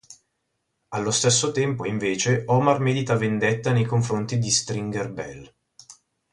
[0.95, 5.53] Allo stesso tempo, invece, Omar medita vendetta nei confronti di Stringer Bell.